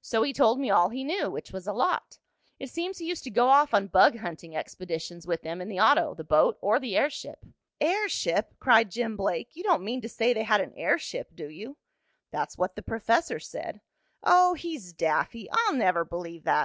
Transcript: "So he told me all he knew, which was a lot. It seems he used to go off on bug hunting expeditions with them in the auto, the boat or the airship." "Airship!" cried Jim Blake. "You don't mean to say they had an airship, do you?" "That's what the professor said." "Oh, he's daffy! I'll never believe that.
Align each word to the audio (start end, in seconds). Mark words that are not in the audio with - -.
"So 0.00 0.24
he 0.24 0.32
told 0.32 0.58
me 0.58 0.70
all 0.70 0.88
he 0.88 1.04
knew, 1.04 1.30
which 1.30 1.52
was 1.52 1.68
a 1.68 1.72
lot. 1.72 2.18
It 2.58 2.68
seems 2.68 2.98
he 2.98 3.06
used 3.06 3.22
to 3.22 3.30
go 3.30 3.46
off 3.46 3.72
on 3.72 3.86
bug 3.86 4.16
hunting 4.18 4.56
expeditions 4.56 5.24
with 5.24 5.42
them 5.42 5.60
in 5.60 5.68
the 5.68 5.78
auto, 5.78 6.14
the 6.14 6.24
boat 6.24 6.58
or 6.60 6.80
the 6.80 6.96
airship." 6.96 7.46
"Airship!" 7.80 8.58
cried 8.58 8.90
Jim 8.90 9.16
Blake. 9.16 9.54
"You 9.54 9.62
don't 9.62 9.84
mean 9.84 10.00
to 10.00 10.08
say 10.08 10.32
they 10.32 10.42
had 10.42 10.60
an 10.62 10.72
airship, 10.74 11.36
do 11.36 11.48
you?" 11.48 11.76
"That's 12.32 12.58
what 12.58 12.74
the 12.74 12.82
professor 12.82 13.38
said." 13.38 13.80
"Oh, 14.24 14.54
he's 14.54 14.92
daffy! 14.92 15.48
I'll 15.52 15.74
never 15.74 16.04
believe 16.04 16.42
that. 16.42 16.60